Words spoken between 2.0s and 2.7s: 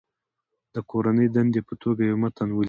یو متن ولیکئ.